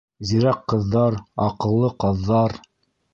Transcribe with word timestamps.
ЗИРӘК 0.27 0.61
ҠЫҘҘАР 0.71 1.17
—АҠЫЛЛЫ 1.47 1.91
ҠАҘҘАР 2.05 2.57